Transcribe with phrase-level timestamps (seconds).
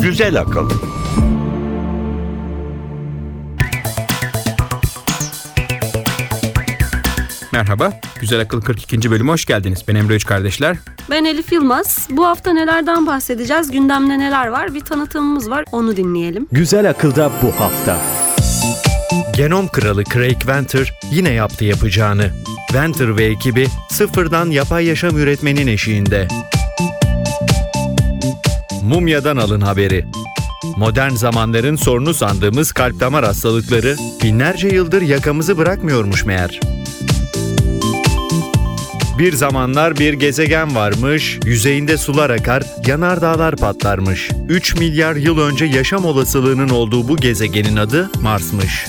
[0.00, 0.70] Güzel akıl.
[7.52, 9.10] Merhaba, Güzel Akıl 42.
[9.10, 9.84] bölüme hoş geldiniz.
[9.88, 10.76] Ben Emre Üç Kardeşler.
[11.10, 12.08] Ben Elif Yılmaz.
[12.10, 13.70] Bu hafta nelerden bahsedeceğiz?
[13.70, 14.74] Gündemde neler var?
[14.74, 15.64] Bir tanıtımımız var.
[15.72, 16.46] Onu dinleyelim.
[16.52, 17.98] Güzel akılda bu hafta.
[19.36, 22.30] Genom kralı Craig Venter yine yaptı yapacağını.
[22.74, 26.28] Venter ve ekibi sıfırdan yapay yaşam üretmenin eşiğinde.
[28.82, 30.04] Mumyadan alın haberi.
[30.76, 36.60] Modern zamanların sorunu sandığımız kalp damar hastalıkları binlerce yıldır yakamızı bırakmıyormuş meğer.
[39.18, 44.30] Bir zamanlar bir gezegen varmış, yüzeyinde sular akar, yanardağlar patlarmış.
[44.48, 48.86] 3 milyar yıl önce yaşam olasılığının olduğu bu gezegenin adı Mars'mış.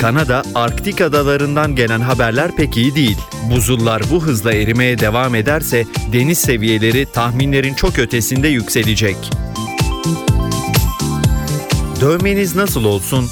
[0.00, 3.18] Kanada, Arktik adalarından gelen haberler pek iyi değil.
[3.50, 9.16] Buzullar bu hızla erimeye devam ederse deniz seviyeleri tahminlerin çok ötesinde yükselecek.
[12.00, 13.26] Dövmeniz nasıl olsun?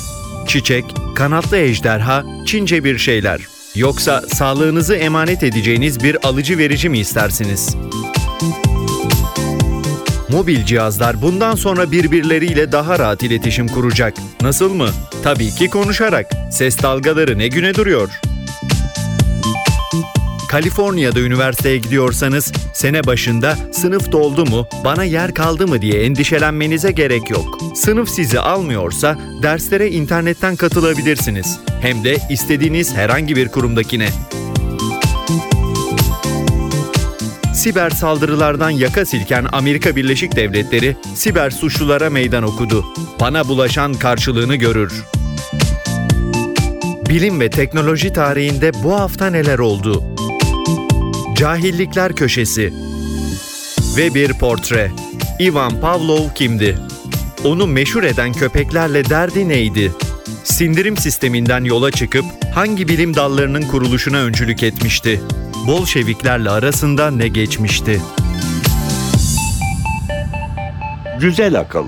[0.47, 3.41] Çiçek, kanatlı ejderha, Çince bir şeyler.
[3.75, 7.77] Yoksa sağlığınızı emanet edeceğiniz bir alıcı verici mi istersiniz?
[10.29, 14.15] Mobil cihazlar bundan sonra birbirleriyle daha rahat iletişim kuracak.
[14.41, 14.89] Nasıl mı?
[15.23, 16.31] Tabii ki konuşarak.
[16.51, 18.09] Ses dalgaları ne güne duruyor?
[20.49, 27.31] Kaliforniya'da üniversiteye gidiyorsanız sene başında sınıf doldu mu, bana yer kaldı mı diye endişelenmenize gerek
[27.31, 27.59] yok.
[27.75, 31.59] Sınıf sizi almıyorsa derslere internetten katılabilirsiniz.
[31.81, 34.09] Hem de istediğiniz herhangi bir kurumdakine.
[37.65, 42.85] Siber saldırılardan yaka silken Amerika Birleşik Devletleri siber suçlulara meydan okudu.
[43.21, 45.05] Bana bulaşan karşılığını görür.
[47.09, 50.05] Bilim ve teknoloji tarihinde bu hafta neler oldu?
[51.37, 52.73] Cahillikler Köşesi
[53.97, 54.91] ve bir portre.
[55.41, 56.79] Ivan Pavlov kimdi?
[57.45, 59.93] Onu meşhur eden köpeklerle derdi neydi?
[60.45, 62.25] Sindirim sisteminden yola çıkıp
[62.55, 65.21] hangi bilim dallarının kuruluşuna öncülük etmişti?
[65.67, 68.01] Bolşeviklerle arasında ne geçmişti?
[71.21, 71.85] Güzel akıl.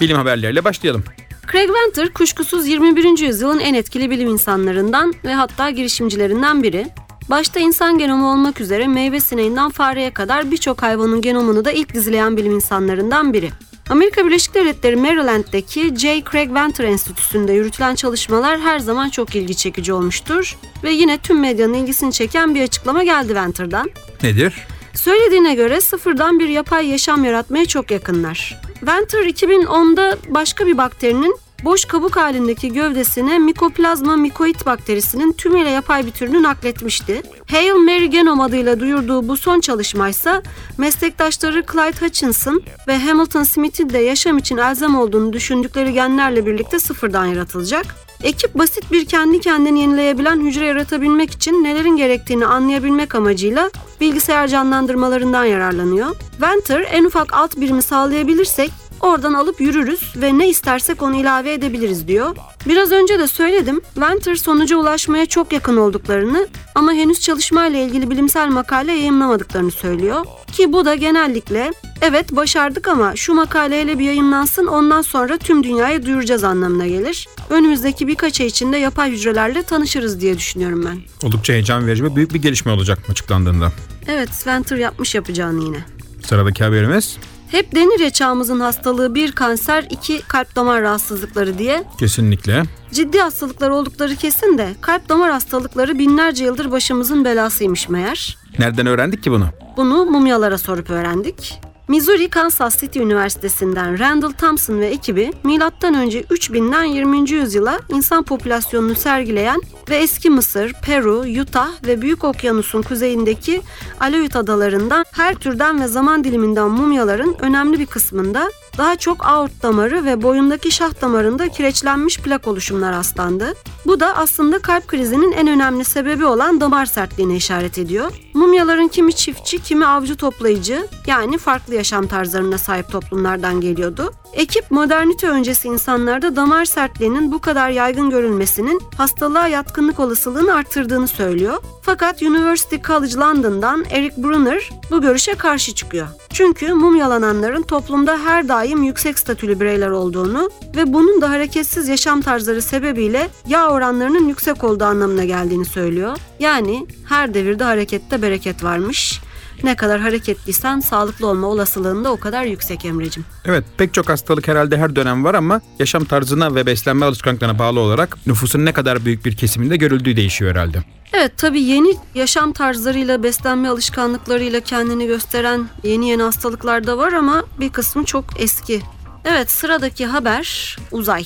[0.00, 1.04] Bilim haberleriyle başlayalım.
[1.52, 3.18] Craig Venter kuşkusuz 21.
[3.18, 6.86] yüzyılın en etkili bilim insanlarından ve hatta girişimcilerinden biri.
[7.30, 12.36] Başta insan genomu olmak üzere meyve sineğinden fareye kadar birçok hayvanın genomunu da ilk dizileyen
[12.36, 13.50] bilim insanlarından biri.
[13.88, 16.22] Amerika Birleşik Devletleri Maryland'deki J.
[16.32, 20.56] Craig Venter Enstitüsü'nde yürütülen çalışmalar her zaman çok ilgi çekici olmuştur.
[20.84, 23.90] Ve yine tüm medyanın ilgisini çeken bir açıklama geldi Venter'dan.
[24.22, 24.54] Nedir?
[24.94, 28.60] Söylediğine göre sıfırdan bir yapay yaşam yaratmaya çok yakınlar.
[28.82, 36.10] Venter 2010'da başka bir bakterinin boş kabuk halindeki gövdesine Mycoplasma mycoid bakterisinin tümüyle yapay bir
[36.10, 37.22] türünü nakletmişti.
[37.50, 40.42] Hail Mary Genome adıyla duyurduğu bu son çalışmaysa
[40.78, 47.26] meslektaşları Clyde Hutchinson ve Hamilton Smith'in de yaşam için elzem olduğunu düşündükleri genlerle birlikte sıfırdan
[47.26, 47.86] yaratılacak.
[48.22, 55.44] Ekip basit bir kendi kendini yenileyebilen hücre yaratabilmek için nelerin gerektiğini anlayabilmek amacıyla bilgisayar canlandırmalarından
[55.44, 56.16] yararlanıyor.
[56.40, 62.08] Venter en ufak alt birimi sağlayabilirsek oradan alıp yürürüz ve ne istersek onu ilave edebiliriz
[62.08, 62.36] diyor.
[62.68, 68.48] Biraz önce de söyledim, Venter sonuca ulaşmaya çok yakın olduklarını ama henüz çalışmayla ilgili bilimsel
[68.48, 70.24] makale yayınlamadıklarını söylüyor.
[70.52, 71.72] Ki bu da genellikle
[72.02, 77.28] evet başardık ama şu makale hele bir yayınlansın ondan sonra tüm dünyaya duyuracağız anlamına gelir.
[77.50, 81.26] Önümüzdeki birkaç ay içinde yapay hücrelerle tanışırız diye düşünüyorum ben.
[81.28, 83.72] Oldukça heyecan verici ve büyük bir gelişme olacak açıklandığında.
[84.08, 85.84] Evet, Venter yapmış yapacağını yine.
[86.26, 87.16] Sıradaki haberimiz
[87.50, 91.84] Hep denir ya çağımızın hastalığı bir kanser, iki kalp damar rahatsızlıkları diye.
[91.98, 92.62] kesinlikle.
[92.92, 98.38] Ciddi hastalıklar oldukları kesin de kalp damar hastalıkları binlerce yıldır başımızın belasıymış meğer.
[98.58, 99.46] Nereden öğrendik ki bunu?
[99.76, 101.60] Bunu mumyalara sorup öğrendik.
[101.88, 105.58] Missouri Kansas City Üniversitesi'nden Randall Thompson ve ekibi M.Ö.
[105.58, 107.30] 3000'den 20.
[107.30, 109.60] yüzyıla insan popülasyonunu sergileyen
[109.90, 113.62] ve eski Mısır, Peru, Utah ve Büyük Okyanus'un kuzeyindeki
[114.00, 120.04] Aleut adalarından her türden ve zaman diliminden mumyaların önemli bir kısmında daha çok aort damarı
[120.04, 123.54] ve boyundaki şah damarında kireçlenmiş plak oluşumlar rastlandı.
[123.86, 128.12] Bu da aslında kalp krizinin en önemli sebebi olan damar sertliğine işaret ediyor.
[128.34, 134.12] Mumyaların kimi çiftçi, kimi avcı toplayıcı yani farklı yaşam tarzlarına sahip toplumlardan geliyordu.
[134.32, 141.62] Ekip modernite öncesi insanlarda damar sertliğinin bu kadar yaygın görülmesinin hastalığa yatkınlık olasılığını arttırdığını söylüyor.
[141.82, 146.06] Fakat University College London'dan Eric Brunner bu görüşe karşı çıkıyor.
[146.30, 152.22] Çünkü mumyalananların toplumda her daim daim yüksek statülü bireyler olduğunu ve bunun da hareketsiz yaşam
[152.22, 156.16] tarzları sebebiyle yağ oranlarının yüksek olduğu anlamına geldiğini söylüyor.
[156.40, 159.20] Yani her devirde harekette bereket varmış.
[159.62, 163.24] Ne kadar hareketliysen sağlıklı olma olasılığın da o kadar yüksek Emre'cim.
[163.44, 167.80] Evet pek çok hastalık herhalde her dönem var ama yaşam tarzına ve beslenme alışkanlıklarına bağlı
[167.80, 170.84] olarak nüfusun ne kadar büyük bir kesiminde görüldüğü değişiyor herhalde.
[171.12, 177.44] Evet tabii yeni yaşam tarzlarıyla, beslenme alışkanlıklarıyla kendini gösteren yeni yeni hastalıklar da var ama
[177.60, 178.82] bir kısmı çok eski.
[179.24, 181.24] Evet sıradaki haber uzay.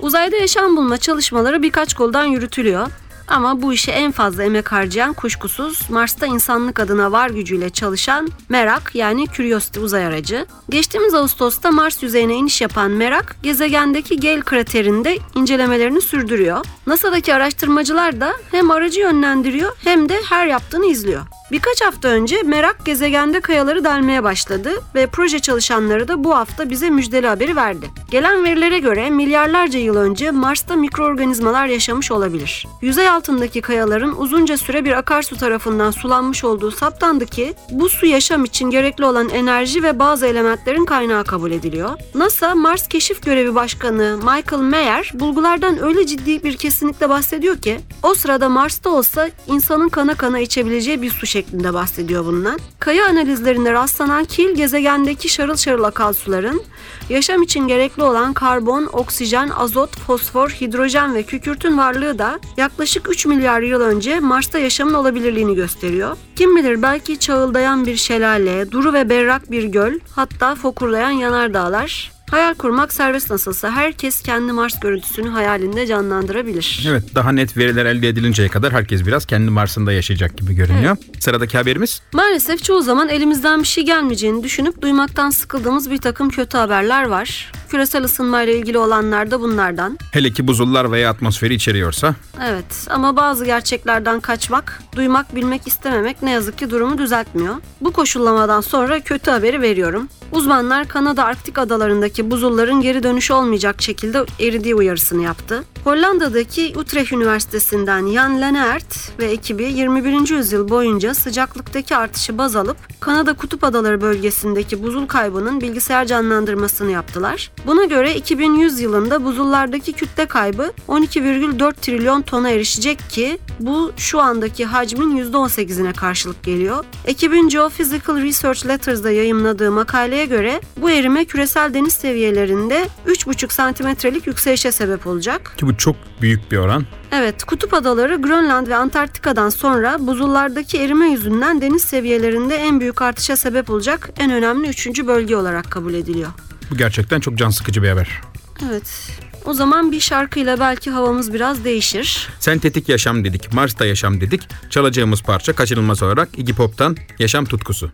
[0.00, 2.86] Uzayda yaşam bulma çalışmaları birkaç koldan yürütülüyor.
[3.28, 8.94] Ama bu işe en fazla emek harcayan kuşkusuz Mars'ta insanlık adına var gücüyle çalışan Merak
[8.94, 10.46] yani Curiosity uzay aracı.
[10.68, 16.64] Geçtiğimiz Ağustos'ta Mars yüzeyine iniş yapan Merak, gezegendeki Gale kraterinde incelemelerini sürdürüyor.
[16.86, 21.22] NASA'daki araştırmacılar da hem aracı yönlendiriyor hem de her yaptığını izliyor.
[21.52, 26.90] Birkaç hafta önce Merak gezegende kayaları delmeye başladı ve proje çalışanları da bu hafta bize
[26.90, 27.90] müjdeli haberi verdi.
[28.10, 32.66] Gelen verilere göre milyarlarca yıl önce Mars'ta mikroorganizmalar yaşamış olabilir.
[32.82, 38.44] Yüzey altındaki kayaların uzunca süre bir akarsu tarafından sulanmış olduğu saptandı ki bu su yaşam
[38.44, 41.90] için gerekli olan enerji ve bazı elementlerin kaynağı kabul ediliyor.
[42.14, 48.14] NASA Mars Keşif Görevi Başkanı Michael Mayer bulgulardan öyle ciddi bir kesinlikle bahsediyor ki o
[48.14, 52.58] sırada Mars'ta olsa insanın kana kana içebileceği bir su şeklinde bahsediyor bundan.
[52.78, 56.62] Kaya analizlerinde rastlanan kil gezegendeki şarıl şarıl akan suların
[57.08, 63.26] yaşam için gerekli olan karbon, oksijen, azot, fosfor, hidrojen ve kükürtün varlığı da yaklaşık 3
[63.26, 66.16] milyar yıl önce Mars'ta yaşamın olabilirliğini gösteriyor.
[66.36, 72.54] Kim bilir belki çağıldayan bir şelale, duru ve berrak bir göl, hatta fokurlayan yanardağlar Hayal
[72.54, 76.84] kurmak serbest nasılsa herkes kendi Mars görüntüsünü hayalinde canlandırabilir.
[76.88, 80.96] Evet daha net veriler elde edilinceye kadar herkes biraz kendi Mars'ında yaşayacak gibi görünüyor.
[81.20, 86.58] Sıradaki haberimiz Maalesef çoğu zaman elimizden bir şey gelmeyeceğini düşünüp duymaktan sıkıldığımız bir takım kötü
[86.58, 87.52] haberler var.
[87.68, 89.98] Küresel ısınmayla ilgili olanlar da bunlardan.
[90.12, 92.14] hele ki buzullar veya atmosferi içeriyorsa
[92.48, 97.54] Evet ama bazı gerçeklerden kaçmak, duymak, bilmek istememek ne yazık ki durumu düzeltmiyor.
[97.80, 100.08] Bu koşullamadan sonra kötü haberi veriyorum.
[100.32, 105.64] Uzmanlar Kanada Arktik adalarındaki buzulların geri dönüşü olmayacak şekilde eridiği uyarısını yaptı.
[105.84, 110.30] Hollanda'daki Utrecht Üniversitesi'nden Jan Lenaert ve ekibi 21.
[110.30, 117.50] yüzyıl boyunca sıcaklıktaki artışı baz alıp Kanada Kutup Adaları bölgesindeki buzul kaybının bilgisayar canlandırmasını yaptılar.
[117.66, 124.64] Buna göre 2100 yılında buzullardaki kütle kaybı 12,4 trilyon tona erişecek ki bu şu andaki
[124.64, 126.84] hacmin %18'ine karşılık geliyor.
[127.04, 134.72] Ekibin Geophysical Research Letters'da yayımladığı makaleye göre bu erime küresel deniz seviyelerinde 3,5 santimetrelik yükselişe
[134.72, 135.54] sebep olacak.
[135.56, 136.84] ki bu çok büyük bir oran.
[137.12, 143.36] Evet, kutup adaları Grönland ve Antarktika'dan sonra buzullardaki erime yüzünden deniz seviyelerinde en büyük artışa
[143.36, 146.30] sebep olacak en önemli üçüncü bölge olarak kabul ediliyor.
[146.70, 148.20] Bu gerçekten çok can sıkıcı bir haber.
[148.68, 149.10] Evet,
[149.44, 152.28] o zaman bir şarkıyla belki havamız biraz değişir.
[152.40, 154.48] Sentetik yaşam dedik, Mars'ta yaşam dedik.
[154.70, 157.92] Çalacağımız parça kaçınılmaz olarak Iggy Pop'tan Yaşam Tutkusu.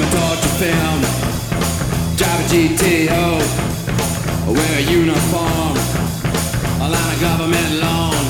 [0.00, 1.00] My torture film,
[2.16, 3.26] drive a GTO,
[4.56, 5.76] wear a uniform,
[6.80, 8.24] a line of government loan.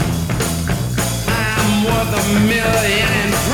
[1.26, 3.53] I'm worth a million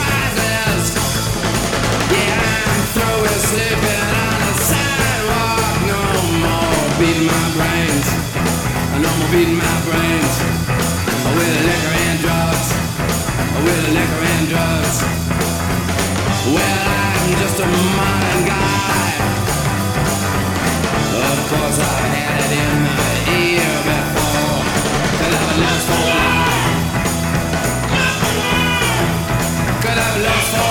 [9.31, 15.07] beating my brains oh, with liquor and drugs oh, with liquor and drugs.
[16.51, 19.07] Well, I'm just a modern guy.
[21.15, 23.07] Of course, I've had it in my
[23.39, 24.67] ear before.
[25.19, 26.11] Could have lost for.
[29.83, 30.70] Could have lost for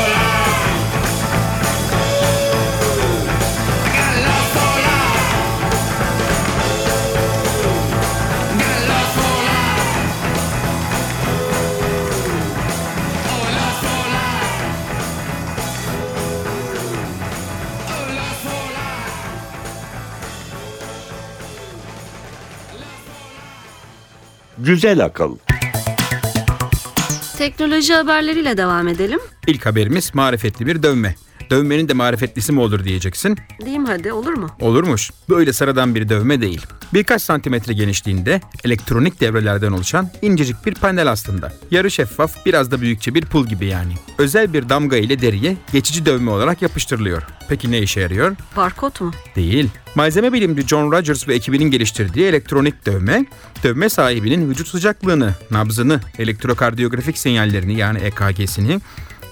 [24.69, 25.37] Güzel akıl.
[27.37, 29.19] Teknoloji haberleriyle devam edelim.
[29.47, 31.15] İlk haberimiz marifetli bir dövme.
[31.49, 33.37] Dövmenin de marifetlisi mi olur diyeceksin.
[33.59, 34.49] Diyeyim hadi olur mu?
[34.59, 35.11] Olurmuş.
[35.29, 36.65] Böyle sıradan bir dövme değil.
[36.93, 41.53] Birkaç santimetre genişliğinde elektronik devrelerden oluşan incecik bir panel aslında.
[41.71, 43.93] Yarı şeffaf, biraz da büyükçe bir pul gibi yani.
[44.17, 47.23] Özel bir damga ile deriye geçici dövme olarak yapıştırılıyor.
[47.49, 48.35] Peki ne işe yarıyor?
[48.57, 49.11] Barkod mu?
[49.35, 49.69] Değil.
[49.95, 53.25] Malzeme bilimci John Rogers ve ekibinin geliştirdiği elektronik dövme,
[53.63, 58.79] dövme sahibinin vücut sıcaklığını, nabzını, elektrokardiyografik sinyallerini yani EKG'sini,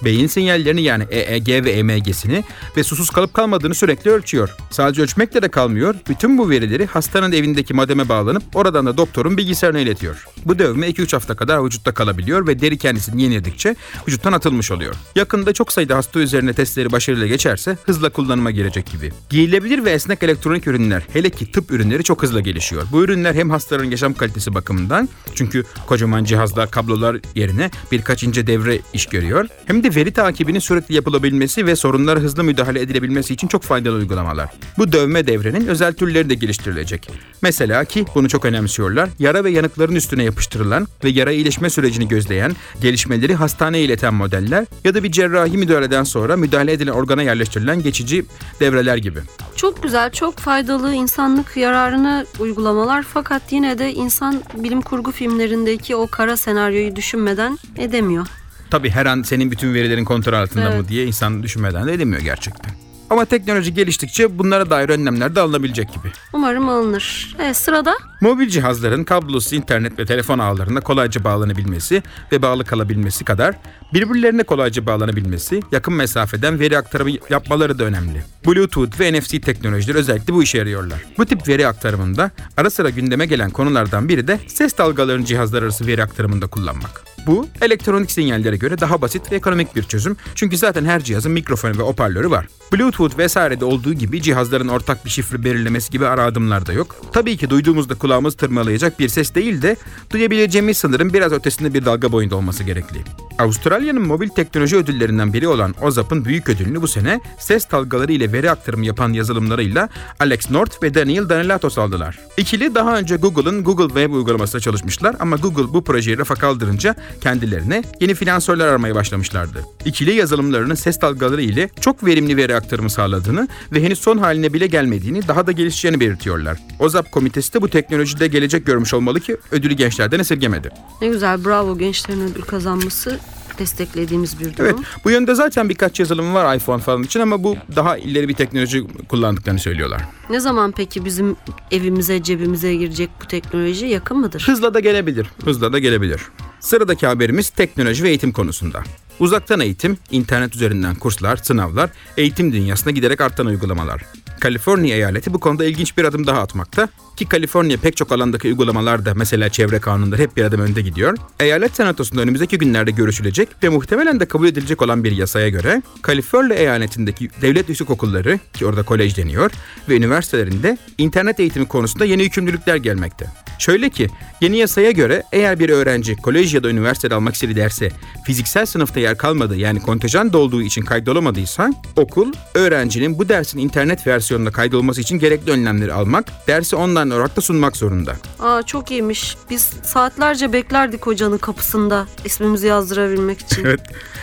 [0.04, 2.44] beyin sinyallerini yani EEG ve EMG'sini
[2.76, 4.56] ve susuz kalıp kalmadığını sürekli ölçüyor.
[4.70, 5.94] Sadece ölçmekle de kalmıyor.
[6.08, 10.24] Bütün bu verileri hastanın evindeki modeme bağlanıp oradan da doktorun bilgisayarına iletiyor.
[10.44, 13.76] Bu dövme 2-3 hafta kadar vücutta kalabiliyor ve deri kendisini yeniledikçe
[14.08, 14.94] vücuttan atılmış oluyor.
[15.16, 19.12] Yakında çok sayıda hasta üzerine testleri başarıyla geçerse hızla kullanıma girecek gibi.
[19.30, 22.82] Giyilebilir ve esnek elektronik ürünler hele ki tıp ürünleri çok hızla gelişiyor.
[22.92, 28.78] Bu ürünler hem hastaların yaşam kalitesi bakımından çünkü kocaman cihazlar kablolar yerine birkaç ince devre
[28.92, 29.46] iş görüyor.
[29.66, 34.48] Hem de veri takibinin sürekli yapılabilmesi ve sorunlara hızlı müdahale edilebilmesi için çok faydalı uygulamalar.
[34.78, 37.10] Bu dövme devrenin özel türleri de geliştirilecek.
[37.42, 39.08] Mesela ki bunu çok önemsiyorlar.
[39.18, 44.94] Yara ve yanıkların üstüne yapıştırılan ve yara iyileşme sürecini gözleyen, gelişmeleri hastaneye ileten modeller ya
[44.94, 48.24] da bir cerrahi müdahaleden sonra müdahale edilen organa yerleştirilen geçici
[48.60, 49.18] devreler gibi.
[49.56, 56.06] Çok güzel, çok faydalı, insanlık yararına uygulamalar fakat yine de insan bilim kurgu filmlerindeki o
[56.06, 58.26] kara senaryoyu düşünmeden edemiyor.
[58.70, 60.80] Tabii her an senin bütün verilerin kontrol altında Evet.
[60.82, 62.72] mı diye insan düşünmeden de edemiyor gerçekten.
[63.10, 66.12] Ama teknoloji geliştikçe bunlara dair önlemler de alınabilecek gibi.
[66.32, 67.36] Umarım alınır.
[67.38, 73.54] E, sırada Mobil cihazların kablosuz internet ve telefon ağlarına kolayca bağlanabilmesi ve bağlı kalabilmesi kadar
[73.94, 78.22] birbirlerine kolayca bağlanabilmesi, yakın mesafeden veri aktarımı yapmaları da önemli.
[78.46, 81.04] Bluetooth ve NFC teknolojileri özellikle bu işe yarıyorlar.
[81.18, 85.86] Bu tip veri aktarımında ara sıra gündeme gelen konulardan biri de ses dalgalarını cihazlar arası
[85.86, 87.07] veri aktarımında kullanmak.
[87.28, 90.16] Bu elektronik sinyallere göre daha basit ve ekonomik bir çözüm.
[90.34, 92.46] Çünkü zaten her cihazın mikrofonu ve hoparlörü var.
[92.72, 96.96] Bluetooth vesairede olduğu gibi cihazların ortak bir şifre belirlemesi gibi ara adımlar da yok.
[97.12, 99.76] Tabii ki duyduğumuzda kulağımız tırmalayacak bir ses değil de
[100.10, 102.98] duyabileceğimiz sınırın biraz ötesinde bir dalga boyunda olması gerekli.
[103.38, 108.50] Avustralya'nın mobil teknoloji ödüllerinden biri olan OZAP'ın büyük ödülünü bu sene ses dalgaları ile veri
[108.50, 109.88] aktarımı yapan yazılımlarıyla
[110.20, 112.18] Alex North ve Daniel Danilatos aldılar.
[112.36, 117.82] İkili daha önce Google'ın Google Web uygulamasında çalışmışlar ama Google bu projeyi rafa kaldırınca kendilerine
[118.00, 119.64] yeni finansörler aramaya başlamışlardı.
[119.84, 124.66] İkili yazılımlarının ses dalgaları ile çok verimli veri aktarımı sağladığını ve henüz son haline bile
[124.66, 126.58] gelmediğini daha da gelişeceğini belirtiyorlar.
[126.78, 130.70] OZAP komitesi de bu teknolojide gelecek görmüş olmalı ki ödülü gençlerden esirgemedi.
[131.02, 133.18] ne güzel bravo gençlerin ödül kazanması
[133.58, 134.66] desteklediğimiz bir durum.
[134.66, 138.34] Evet bu yönde zaten birkaç yazılım var iPhone falan için ama bu daha ileri bir
[138.34, 140.02] teknoloji kullandıklarını söylüyorlar.
[140.30, 141.36] Ne zaman peki bizim
[141.70, 144.42] evimize cebimize girecek bu teknoloji yakın mıdır?
[144.46, 145.26] Hızla da gelebilir.
[145.44, 146.20] Hızla da gelebilir.
[146.60, 148.82] Sıradaki haberimiz teknoloji ve eğitim konusunda.
[149.20, 154.02] Uzaktan eğitim, internet üzerinden kurslar, sınavlar, eğitim dünyasına giderek artan uygulamalar.
[154.40, 156.88] Kaliforniya eyaleti bu konuda ilginç bir adım daha atmakta.
[157.16, 161.16] Ki Kaliforniya pek çok alandaki uygulamalarda mesela çevre kanununda hep bir adım önde gidiyor.
[161.40, 166.58] Eyalet senatosunda önümüzdeki günlerde görüşülecek ve muhtemelen de kabul edilecek olan bir yasaya göre Kaliforniya
[166.58, 169.50] eyaletindeki devlet yüksek okulları ki orada kolej deniyor
[169.88, 173.26] ve üniversitelerinde internet eğitimi konusunda yeni yükümlülükler gelmekte.
[173.58, 174.08] Şöyle ki
[174.40, 177.90] yeni yasaya göre eğer bir öğrenci kolej ya da üniversitede almak istediği derse
[178.26, 184.50] fiziksel sınıfta yer kalmadı yani kontenjan dolduğu için kaydolamadıysa okul öğrencinin bu dersin internet versiyonunda
[184.50, 188.16] kaydolması için gerekli önlemleri almak, dersi online olarak da sunmak zorunda.
[188.40, 189.36] Aa çok iyiymiş.
[189.50, 193.58] Biz saatlerce beklerdik hocanın kapısında ismimizi yazdırabilmek için.
[193.68, 193.80] Evet.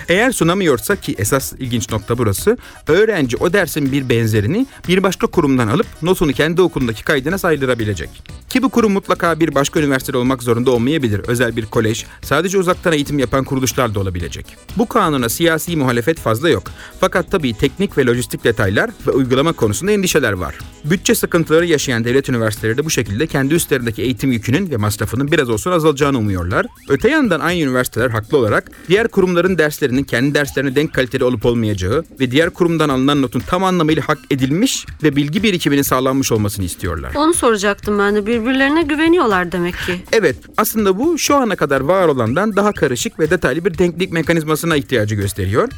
[0.10, 2.58] Eğer sunamıyorsa ki esas ilginç nokta burası,
[2.88, 8.10] öğrenci o dersin bir benzerini bir başka kurumdan alıp notunu kendi okulundaki kaydına saydırabilecek.
[8.50, 11.22] Ki bu kurum mutlaka bir başka üniversite olmak zorunda olmayabilir.
[11.28, 14.46] Özel bir kolej, sadece uzaktan eğitim yapan kuruluşlar da olabilecek.
[14.78, 16.64] Bu kanuna siyasi muhalefet fazla yok.
[17.00, 20.56] Fakat tabii teknik ve lojistik detaylar ve uygulama konusunda endişeler var.
[20.86, 25.50] Bütçe sıkıntıları yaşayan devlet üniversiteleri de bu şekilde kendi üstlerindeki eğitim yükünün ve masrafının biraz
[25.50, 26.66] olsun azalacağını umuyorlar.
[26.90, 32.04] Öte yandan aynı üniversiteler haklı olarak diğer kurumların derslerinin kendi derslerine denk kaliteli olup olmayacağı
[32.20, 37.12] ve diğer kurumdan alınan notun tam anlamıyla hak edilmiş ve bilgi birikiminin sağlanmış olmasını istiyorlar.
[37.16, 38.26] Onu soracaktım ben de.
[38.26, 39.95] Birbirlerine güveniyorlar demek ki.
[40.12, 44.76] Evet, aslında bu şu ana kadar var olandan daha karışık ve detaylı bir denklik mekanizmasına
[44.76, 45.70] ihtiyacı gösteriyor.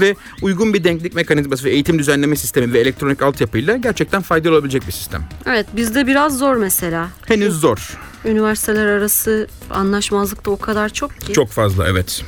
[0.00, 4.86] Ve uygun bir denklik mekanizması ve eğitim düzenleme sistemi ve elektronik altyapıyla gerçekten faydalı olabilecek
[4.86, 5.24] bir sistem.
[5.46, 7.08] Evet bizde biraz zor mesela.
[7.26, 7.98] Henüz zor.
[8.24, 11.32] Üniversiteler arası anlaşmazlık da o kadar çok ki.
[11.32, 12.22] Çok fazla evet.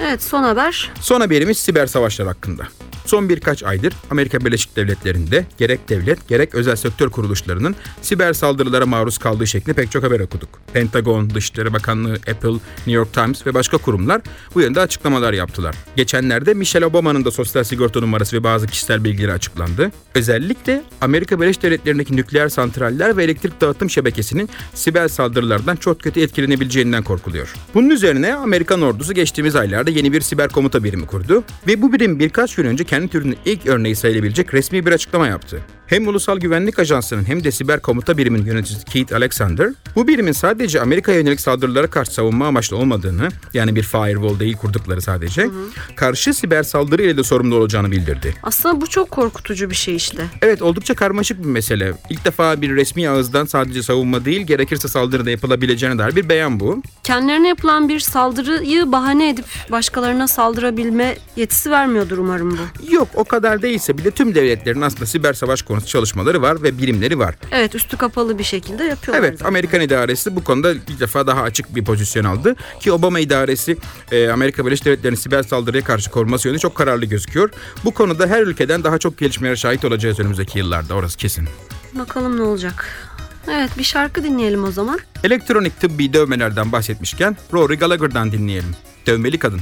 [0.00, 0.90] Evet son haber.
[1.00, 2.62] Son haberimiz siber savaşlar hakkında.
[3.06, 9.18] Son birkaç aydır Amerika Birleşik Devletleri'nde gerek devlet gerek özel sektör kuruluşlarının siber saldırılara maruz
[9.18, 10.48] kaldığı şeklinde pek çok haber okuduk.
[10.72, 14.20] Pentagon, Dışişleri Bakanlığı, Apple, New York Times ve başka kurumlar
[14.54, 15.74] bu yönde açıklamalar yaptılar.
[15.96, 19.92] Geçenlerde Michelle Obama'nın da sosyal sigorta numarası ve bazı kişisel bilgileri açıklandı.
[20.14, 27.02] Özellikle Amerika Birleşik Devletleri'ndeki nükleer santraller ve elektrik dağıtım şebekesinin siber saldırılardan çok kötü etkilenebileceğinden
[27.02, 27.54] korkuluyor.
[27.74, 32.18] Bunun üzerine Amerikan ordusu geçtiğimiz aylarda yeni bir siber komuta birimi kurdu ve bu birim
[32.18, 35.60] birkaç gün önce kendi türünün ilk örneği sayılabilecek resmi bir açıklama yaptı.
[35.86, 40.80] Hem Ulusal Güvenlik Ajansı'nın hem de siber komuta biriminin yöneticisi Keith Alexander, bu birimin sadece
[40.80, 45.48] Amerika'ya yönelik saldırılara karşı savunma amaçlı olmadığını, yani bir firewall değil kurdukları sadece,
[45.96, 48.34] karşı siber saldırı ile de sorumlu olacağını bildirdi.
[48.42, 50.22] Aslında bu çok korkutucu bir şey işte.
[50.42, 51.92] Evet oldukça karmaşık bir mesele.
[52.10, 56.60] İlk defa bir resmi ağızdan sadece savunma değil gerekirse saldırı da yapılabileceğine dair bir beyan
[56.60, 56.82] bu.
[57.04, 62.81] Kendilerine yapılan bir saldırıyı bahane edip başkalarına saldırabilme yetisi vermiyordur umarım bu.
[62.90, 67.18] Yok o kadar değilse bile tüm devletlerin aslında siber savaş konusu çalışmaları var ve birimleri
[67.18, 67.34] var.
[67.50, 69.24] Evet üstü kapalı bir şekilde yapıyorlar.
[69.24, 69.48] Evet zaten.
[69.48, 72.56] Amerikan idaresi bu konuda bir defa daha açık bir pozisyon aldı.
[72.80, 73.76] Ki Obama idaresi
[74.12, 77.50] e, Amerika Birleşik Devletleri'nin siber saldırıya karşı koruması yönünde çok kararlı gözüküyor.
[77.84, 81.48] Bu konuda her ülkeden daha çok gelişmelere şahit olacağız önümüzdeki yıllarda orası kesin.
[81.94, 83.08] Bakalım ne olacak.
[83.50, 84.98] Evet bir şarkı dinleyelim o zaman.
[85.24, 88.70] Elektronik tıbbi dövmelerden bahsetmişken Rory Gallagher'dan dinleyelim.
[89.06, 89.60] Dövmeli Kadın.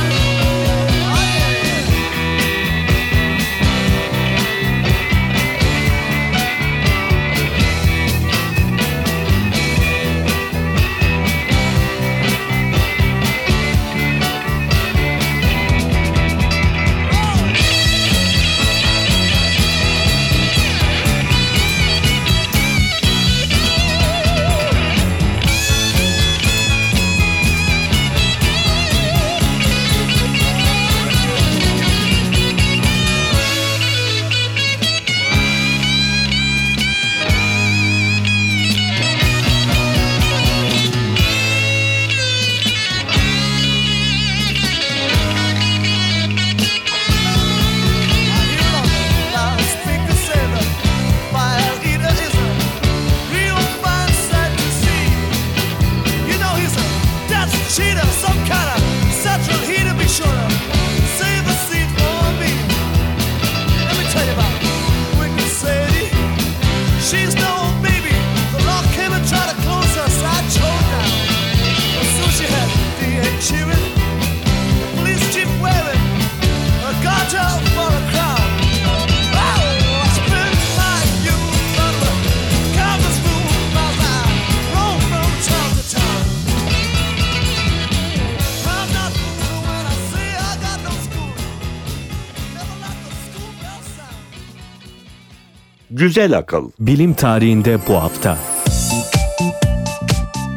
[96.02, 96.70] Güzel akıl.
[96.80, 98.38] Bilim tarihinde bu hafta.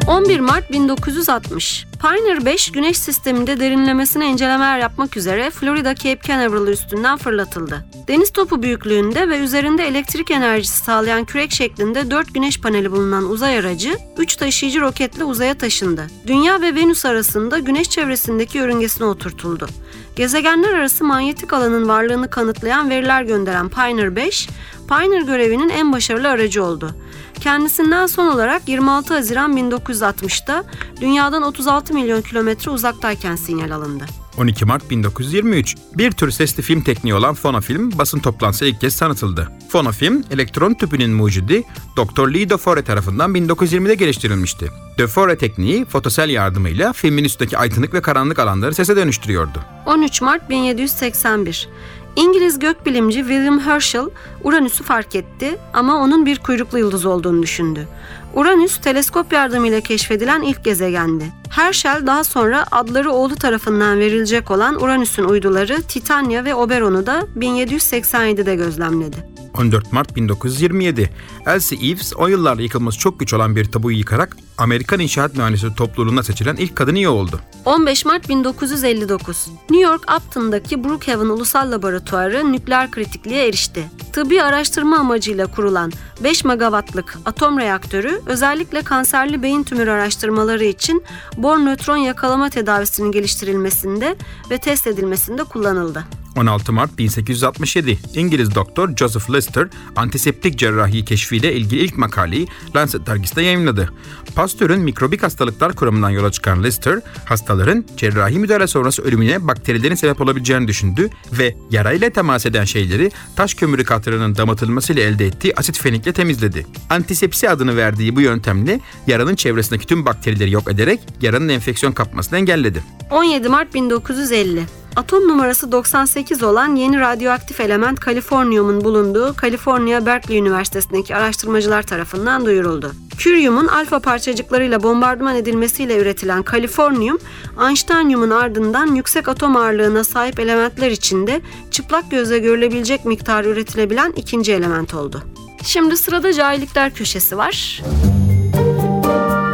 [0.08, 1.86] 11 Mart 1960.
[2.02, 7.86] Pioneer 5 güneş sisteminde derinlemesine incelemeler yapmak üzere Florida Cape Canaveral üstünden fırlatıldı.
[8.08, 13.58] Deniz topu büyüklüğünde ve üzerinde elektrik enerjisi sağlayan kürek şeklinde 4 güneş paneli bulunan uzay
[13.60, 16.08] aracı 3 taşıyıcı roketle uzaya taşındı.
[16.28, 19.68] Dünya ve Venüs arasında güneş çevresindeki yörüngesine oturtuldu.
[20.16, 24.50] Gezegenler arası manyetik alanın varlığını kanıtlayan veriler gönderen Pioneer 5,
[24.88, 26.96] Pioneer görevinin en başarılı aracı oldu.
[27.40, 30.64] Kendisinden son olarak 26 Haziran 1960'da
[31.02, 34.06] dünyadan 36 milyon kilometre uzaktayken sinyal alındı.
[34.38, 35.76] 12 Mart 1923.
[35.98, 39.52] Bir tür sesli film tekniği olan fonofilm basın toplantısı ilk kez tanıtıldı.
[39.70, 41.64] Fonofilm, elektron tüpünün mucidi
[41.98, 42.28] Dr.
[42.34, 44.72] Lee Defore tarafından 1920'de geliştirilmişti.
[44.98, 49.60] Defore tekniği fotosel yardımıyla filmin üstteki aydınlık ve karanlık alanları sese dönüştürüyordu.
[49.86, 51.70] 13 Mart 1781.
[52.16, 54.06] İngiliz gökbilimci William Herschel
[54.44, 57.88] Uranüs'ü fark etti ama onun bir kuyruklu yıldız olduğunu düşündü.
[58.34, 61.32] Uranüs teleskop yardımıyla keşfedilen ilk gezegendi.
[61.50, 68.56] Herschel daha sonra adları oğlu tarafından verilecek olan Uranüs'ün uyduları Titania ve Oberon'u da 1787'de
[68.56, 69.35] gözlemledi.
[69.60, 71.10] 14 Mart 1927.
[71.48, 76.24] Elsie Eves o yıllarda yıkılması çok güç olan bir tabuyu yıkarak Amerikan İnşaat Mühendisi topluluğuna
[76.24, 77.40] seçilen ilk kadın iyi oldu.
[77.66, 79.48] 15 Mart 1959.
[79.70, 83.90] New York Upton'daki Brookhaven Ulusal Laboratuvarı nükleer kritikliğe erişti.
[84.14, 85.92] Tıbbi araştırma amacıyla kurulan
[86.24, 91.04] 5 megawattlık atom reaktörü özellikle kanserli beyin tümörü araştırmaları için
[91.38, 94.16] bor nötron yakalama tedavisinin geliştirilmesinde
[94.50, 96.06] ve test edilmesinde kullanıldı.
[96.36, 103.42] 16 Mart 1867 İngiliz doktor Joseph Lister antiseptik cerrahi keşfiyle ilgili ilk makaleyi Lancet dergisinde
[103.42, 103.90] yayınladı.
[104.36, 110.68] Pasteur'ün mikrobik hastalıklar kuramından yola çıkan Lister, hastaların cerrahi müdahale sonrası ölümüne bakterilerin sebep olabileceğini
[110.68, 116.68] düşündü ve yarayla temas eden şeyleri taş kömürü katranın damıtılmasıyla elde ettiği asit fenikle temizledi.
[116.90, 122.84] Antisepsi adını verdiği bu yöntemle yaranın çevresindeki tüm bakterileri yok ederek yaranın enfeksiyon kapmasını engelledi.
[123.12, 124.64] 17 Mart 1950.
[124.96, 132.92] Atom numarası 98 olan yeni radyoaktif element kaliforniyumun bulunduğu Kaliforniya Berkeley Üniversitesi'ndeki araştırmacılar tarafından duyuruldu.
[133.18, 137.20] Küryumun alfa parçacıklarıyla bombardıman edilmesiyle üretilen kaliforniyum,
[137.68, 144.94] Einsteinyumun ardından yüksek atom ağırlığına sahip elementler içinde çıplak gözle görülebilecek miktarı üretilebilen ikinci element
[144.94, 145.24] oldu.
[145.64, 147.82] Şimdi sırada cahillikler köşesi var.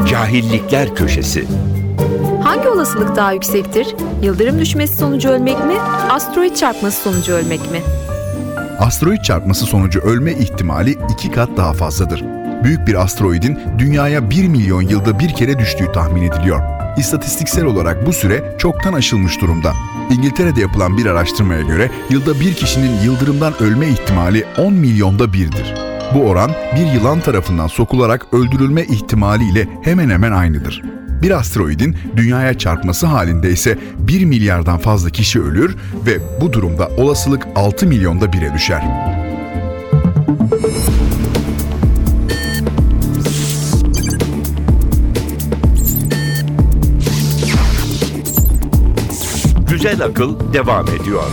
[0.09, 1.47] Cahillikler Köşesi.
[2.51, 3.95] Hangi olasılık daha yüksektir?
[4.23, 5.73] Yıldırım düşmesi sonucu ölmek mi?
[6.09, 7.81] Asteroid çarpması sonucu ölmek mi?
[8.79, 12.23] Asteroid çarpması sonucu ölme ihtimali iki kat daha fazladır.
[12.63, 16.61] Büyük bir asteroidin dünyaya 1 milyon yılda bir kere düştüğü tahmin ediliyor.
[16.97, 19.73] İstatistiksel olarak bu süre çoktan aşılmış durumda.
[20.09, 25.73] İngiltere'de yapılan bir araştırmaya göre yılda bir kişinin yıldırımdan ölme ihtimali 10 milyonda birdir.
[26.15, 31.00] Bu oran bir yılan tarafından sokularak öldürülme ihtimaliyle hemen hemen aynıdır.
[31.21, 37.47] Bir asteroidin dünyaya çarpması halinde ise 1 milyardan fazla kişi ölür ve bu durumda olasılık
[37.55, 38.83] 6 milyonda bire düşer.
[49.69, 51.23] Güzel akıl devam ediyor.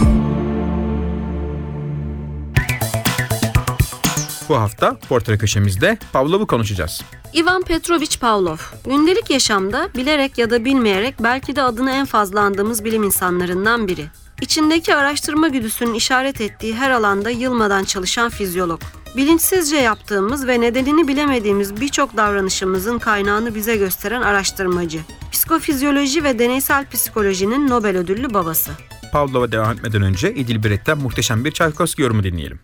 [4.49, 7.03] Bu hafta portre köşemizde Pavlov'u konuşacağız.
[7.35, 12.85] Ivan Petrovich Pavlov, gündelik yaşamda bilerek ya da bilmeyerek belki de adını en fazla andığımız
[12.85, 14.07] bilim insanlarından biri.
[14.41, 18.81] İçindeki araştırma güdüsünün işaret ettiği her alanda yılmadan çalışan fizyolog.
[19.17, 25.01] Bilinçsizce yaptığımız ve nedenini bilemediğimiz birçok davranışımızın kaynağını bize gösteren araştırmacı.
[25.33, 28.71] Psikofizyoloji ve deneysel psikolojinin Nobel ödüllü babası.
[29.13, 32.61] Pavlov'a devam etmeden önce İdil Biret'ten muhteşem bir Çaykovski yorumu dinleyelim.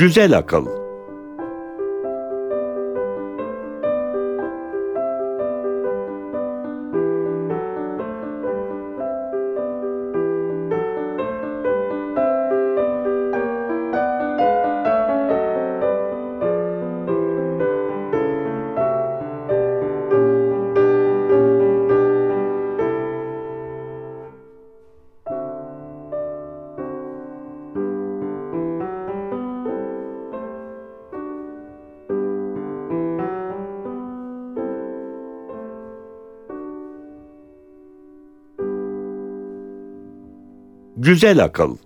[0.00, 0.79] Güzel akıl.
[41.10, 41.76] Güzel akıl.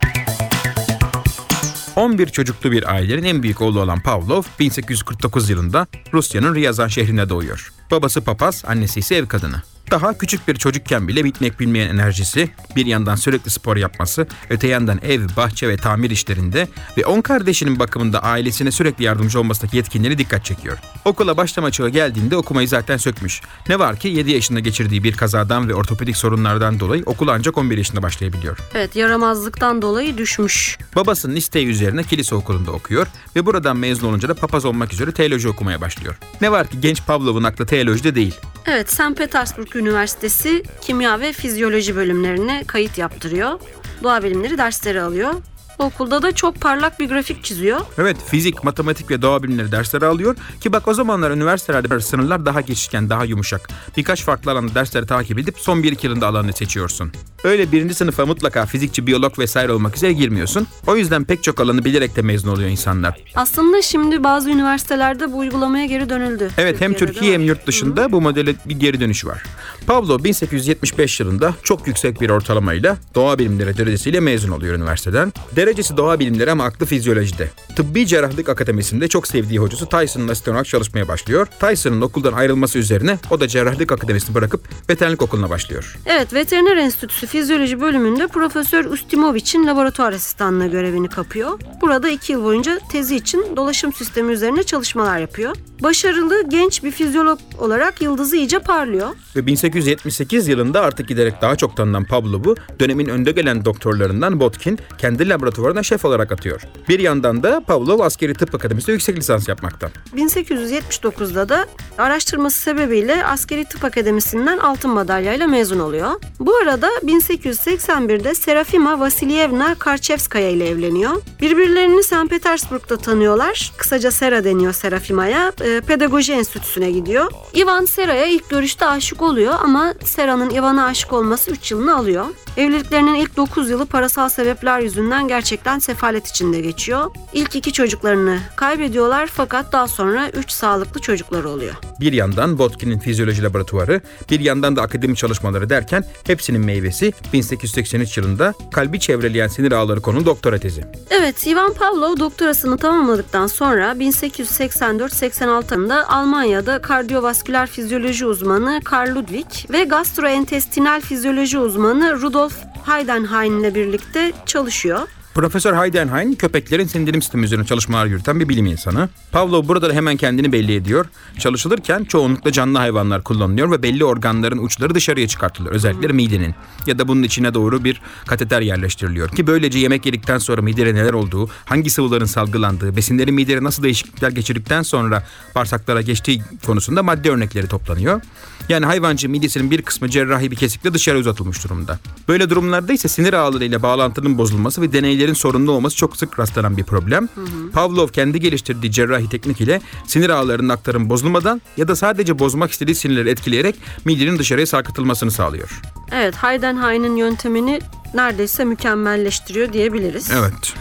[1.97, 7.73] 11 çocuklu bir ailenin en büyük oğlu olan Pavlov 1849 yılında Rusya'nın Ryazan şehrinde doğuyor.
[7.91, 9.63] Babası papaz, annesi ise ev kadını.
[9.95, 15.01] Daha küçük bir çocukken bile bitmek bilmeyen enerjisi, bir yandan sürekli spor yapması, öte yandan
[15.03, 20.45] ev, bahçe ve tamir işlerinde ve 10 kardeşinin bakımında ailesine sürekli yardımcı olmasındaki yetkinleri dikkat
[20.45, 20.79] çekiyor.
[21.05, 23.41] Okula başlama çağı geldiğinde okumayı zaten sökmüş.
[23.69, 27.79] Ne var ki 7 yaşında geçirdiği bir kazadan ve ortopedik sorunlardan dolayı okula ancak 11
[27.79, 28.59] yaşında başlayabiliyor.
[28.75, 30.79] Evet yaramazlıktan dolayı düşmüş.
[30.97, 35.49] Babasının isteği üzerine kilise okulunda okuyor ve buradan mezun olunca da papaz olmak üzere teoloji
[35.49, 36.19] okumaya başlıyor.
[36.41, 38.35] Ne var ki genç Pavlov'un aklı teolojide değil.
[38.67, 39.17] Evet, St.
[39.17, 43.61] Petersburg Üniversitesi kimya ve fizyoloji bölümlerine kayıt yaptırıyor.
[44.03, 45.35] Doğa bilimleri dersleri alıyor.
[45.79, 47.81] Okulda da çok parlak bir grafik çiziyor.
[47.99, 52.61] Evet fizik, matematik ve doğa bilimleri dersleri alıyor ki bak o zamanlar üniversitelerde sınırlar daha
[52.61, 53.69] geçişken, daha yumuşak.
[53.97, 57.13] Birkaç farklı alanda dersleri takip edip son 1-2 yılında alanını seçiyorsun.
[57.45, 60.67] Öyle birinci sınıfa mutlaka fizikçi, biyolog vesaire olmak üzere girmiyorsun.
[60.87, 63.21] O yüzden pek çok alanı bilerek de mezun oluyor insanlar.
[63.35, 66.51] Aslında şimdi bazı üniversitelerde bu uygulamaya geri dönüldü.
[66.59, 69.43] Evet hem Türkiye'de de Türkiye hem yurt dışında bu modele bir geri dönüşü var.
[69.87, 75.33] Pavlo 1875 yılında çok yüksek bir ortalamayla doğa bilimleri derecesiyle mezun oluyor üniversiteden.
[75.65, 77.51] Derecesi doğa bilimleri ama aklı fizyolojide.
[77.77, 81.47] Tıbbi Cerrahlık Akademisi'nde çok sevdiği hocası Tyson'ın asistan olarak çalışmaya başlıyor.
[81.61, 85.99] Tyson'ın okuldan ayrılması üzerine o da Cerrahlık Akademisi'ni bırakıp veterinerlik okuluna başlıyor.
[86.07, 91.61] Evet, Veteriner Enstitüsü Fizyoloji bölümünde Profesör Ustimovich'in laboratuvar asistanlığı görevini kapıyor.
[91.81, 95.57] Burada iki yıl boyunca tezi için dolaşım sistemi üzerine çalışmalar yapıyor.
[95.83, 99.09] Başarılı genç bir fizyolog olarak yıldızı iyice parlıyor.
[99.37, 105.29] Ve 1878 yılında artık giderek daha çok tanınan Pavlov'u dönemin önde gelen doktorlarından Botkin kendi
[105.55, 106.61] laboratuvarına şef olarak atıyor.
[106.89, 109.91] Bir yandan da Pavlov Askeri Tıp Akademisi'nde yüksek lisans yapmakta.
[110.17, 111.67] 1879'da da
[111.99, 116.11] araştırması sebebiyle Askeri Tıp Akademisi'nden altın madalyayla mezun oluyor.
[116.41, 121.23] Bu arada 1881'de Serafima Vasilyevna Karçevskaya ile evleniyor.
[121.41, 122.31] Birbirlerini St.
[122.31, 123.73] Petersburg'da tanıyorlar.
[123.77, 125.53] Kısaca Sera deniyor Serafima'ya.
[125.65, 127.33] Ee, Pedagoji Enstitüsü'ne gidiyor.
[127.57, 132.25] Ivan Sera'ya ilk görüşte aşık oluyor ama Sera'nın Ivan'a aşık olması 3 yılını alıyor.
[132.57, 137.11] Evliliklerinin ilk 9 yılı parasal sebepler yüzünden gerçekten sefalet içinde geçiyor.
[137.33, 141.75] İlk iki çocuklarını kaybediyorlar fakat daha sonra 3 sağlıklı çocukları oluyor.
[142.01, 148.55] Bir yandan Botkin'in fizyoloji laboratuvarı, bir yandan da akademi çalışmaları derken hepsinin meyvesi 1883 yılında
[148.73, 150.85] kalbi çevreleyen sinir ağları konu doktora tezi.
[151.11, 159.85] Evet, Ivan Pavlov doktorasını tamamladıktan sonra 1884-86 yılında Almanya'da kardiyovasküler fizyoloji uzmanı Karl Ludwig ve
[159.85, 162.55] gastrointestinal fizyoloji uzmanı Rudolf
[162.87, 165.09] Heidenhain ile birlikte çalışıyor.
[165.35, 169.09] Profesör Heidenhain köpeklerin sindirim sistemi üzerine çalışmalar yürüten bir bilim insanı.
[169.33, 171.07] Pavlov burada da hemen kendini belli ediyor.
[171.39, 175.75] Çalışılırken çoğunlukla canlı hayvanlar kullanılıyor ve belli organların uçları dışarıya çıkartılıyor.
[175.75, 176.55] Özellikle midenin
[176.87, 179.29] ya da bunun içine doğru bir kateter yerleştiriliyor.
[179.29, 184.31] Ki böylece yemek yedikten sonra midede neler olduğu, hangi sıvıların salgılandığı, besinlerin midede nasıl değişiklikler
[184.31, 188.21] geçirdikten sonra bağırsaklara geçtiği konusunda madde örnekleri toplanıyor.
[188.69, 191.99] Yani hayvancı midesinin bir kısmı cerrahi bir kesikle dışarı uzatılmış durumda.
[192.29, 196.85] Böyle durumlarda ise sinir ağlarıyla bağlantının bozulması ve deneylerin sorunlu olması çok sık rastlanan bir
[196.85, 197.29] problem.
[197.73, 202.95] Pavlov kendi geliştirdiği cerrahi teknik ile sinir ağlarının aktarım bozulmadan ya da sadece bozmak istediği
[202.95, 205.81] sinirleri etkileyerek midenin dışarıya sarkıtılmasını sağlıyor.
[206.13, 207.81] Evet, Heidenhain'in yöntemini
[208.15, 210.31] neredeyse mükemmelleştiriyor diyebiliriz.
[210.31, 210.75] Evet.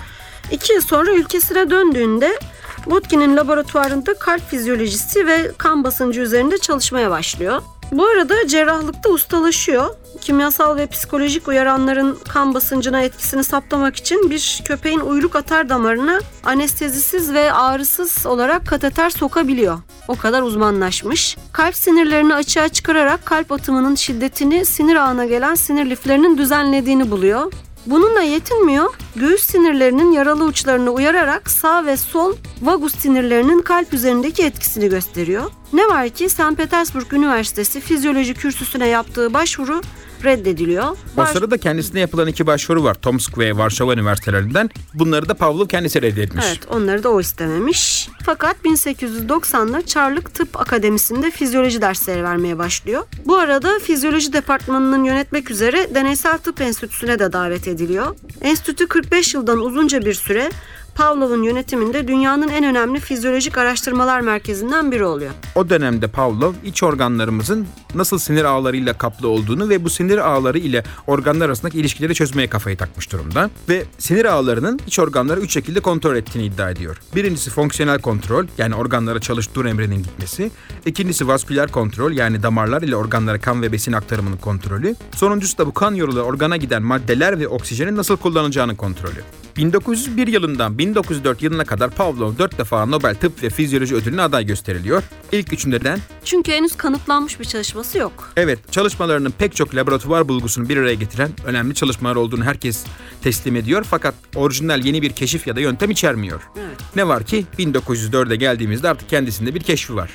[0.51, 2.39] İki yıl sonra ülkesine döndüğünde
[2.85, 7.61] Botkin'in laboratuvarında kalp fizyolojisi ve kan basıncı üzerinde çalışmaya başlıyor.
[7.91, 9.95] Bu arada cerrahlıkta ustalaşıyor.
[10.21, 17.33] Kimyasal ve psikolojik uyaranların kan basıncına etkisini saptamak için bir köpeğin uyluk atar damarına anestezisiz
[17.33, 19.79] ve ağrısız olarak kateter sokabiliyor.
[20.07, 21.37] O kadar uzmanlaşmış.
[21.53, 27.51] Kalp sinirlerini açığa çıkararak kalp atımının şiddetini sinir ağına gelen sinir liflerinin düzenlediğini buluyor.
[27.85, 28.93] Bununla yetinmiyor.
[29.15, 35.51] Göğüs sinirlerinin yaralı uçlarını uyararak sağ ve sol vagus sinirlerinin kalp üzerindeki etkisini gösteriyor.
[35.73, 36.57] Ne var ki St.
[36.57, 39.81] Petersburg Üniversitesi fizyoloji kürsüsüne yaptığı başvuru
[40.23, 40.83] reddediliyor.
[40.83, 42.93] O Baş- sırada kendisine yapılan iki başvuru var.
[42.93, 44.69] Tomsk ve Varşova üniversitelerinden.
[44.93, 46.45] Bunları da Pavlov kendisi reddetmiş.
[46.47, 48.09] Evet onları da o istememiş.
[48.25, 53.03] Fakat 1890'da Çarlık Tıp Akademisi'nde fizyoloji dersleri vermeye başlıyor.
[53.25, 58.15] Bu arada fizyoloji departmanının yönetmek üzere Deneysel Tıp Enstitüsü'ne de davet ediliyor.
[58.41, 60.51] Enstitü 45 yıldan uzunca bir süre
[60.95, 65.31] Pavlov'un yönetiminde dünyanın en önemli fizyolojik araştırmalar merkezinden biri oluyor.
[65.55, 70.83] O dönemde Pavlov iç organlarımızın nasıl sinir ağlarıyla kaplı olduğunu ve bu sinir ağları ile
[71.07, 73.49] organlar arasındaki ilişkileri çözmeye kafayı takmış durumda.
[73.69, 77.01] Ve sinir ağlarının iç organları üç şekilde kontrol ettiğini iddia ediyor.
[77.15, 80.51] Birincisi fonksiyonel kontrol yani organlara çalış dur emrinin gitmesi.
[80.85, 84.95] İkincisi vasküler kontrol yani damarlar ile organlara kan ve besin aktarımının kontrolü.
[85.15, 89.23] Sonuncusu da bu kan yoluyla organa giden maddeler ve oksijenin nasıl kullanılacağının kontrolü.
[89.57, 95.03] 1901 yılından 1904 yılına kadar Pavlov 4 defa Nobel Tıp ve Fizyoloji ödülüne aday gösteriliyor.
[95.31, 98.31] İlk üçünden Çünkü henüz kanıtlanmış bir çalışması yok.
[98.37, 102.85] Evet, çalışmalarının pek çok laboratuvar bulgusunu bir araya getiren önemli çalışmalar olduğunu herkes
[103.21, 106.41] teslim ediyor fakat orijinal yeni bir keşif ya da yöntem içermiyor.
[106.57, 106.77] Evet.
[106.95, 110.09] Ne var ki 1904'e geldiğimizde artık kendisinde bir keşfi var.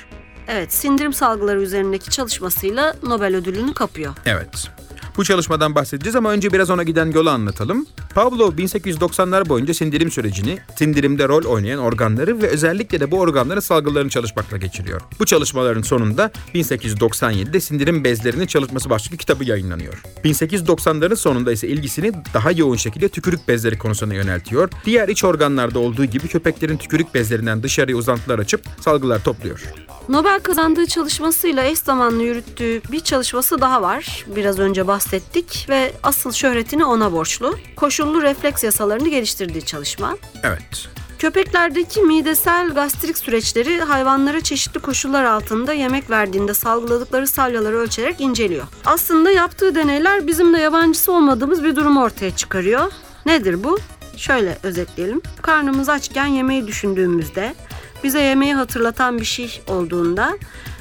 [0.47, 4.13] Evet, sindirim salgıları üzerindeki çalışmasıyla Nobel ödülünü kapıyor.
[4.25, 4.69] Evet.
[5.19, 7.85] Bu çalışmadan bahsedeceğiz ama önce biraz ona giden yolu anlatalım.
[8.15, 14.09] Pavlov 1890'lar boyunca sindirim sürecini, sindirimde rol oynayan organları ve özellikle de bu organların salgılarını
[14.09, 15.01] çalışmakla geçiriyor.
[15.19, 20.03] Bu çalışmaların sonunda 1897'de sindirim bezlerinin çalışması başlıklı kitabı yayınlanıyor.
[20.23, 24.69] 1890'ların sonunda ise ilgisini daha yoğun şekilde tükürük bezleri konusuna yöneltiyor.
[24.85, 29.63] Diğer iç organlarda olduğu gibi köpeklerin tükürük bezlerinden dışarıya uzantılar açıp salgılar topluyor.
[30.09, 34.25] Nobel kazandığı çalışmasıyla eş zamanlı yürüttüğü bir çalışması daha var.
[34.35, 37.55] Biraz önce bahsettik ve asıl şöhretini ona borçlu.
[37.75, 40.17] Koşullu refleks yasalarını geliştirdiği çalışma.
[40.43, 40.89] Evet.
[41.19, 48.67] Köpeklerdeki midesel gastrik süreçleri hayvanlara çeşitli koşullar altında yemek verdiğinde salgıladıkları salyaları ölçerek inceliyor.
[48.85, 52.91] Aslında yaptığı deneyler bizim de yabancısı olmadığımız bir durum ortaya çıkarıyor.
[53.25, 53.79] Nedir bu?
[54.17, 55.21] Şöyle özetleyelim.
[55.41, 57.55] Karnımız açken yemeği düşündüğümüzde,
[58.03, 60.37] bize yemeği hatırlatan bir şey olduğunda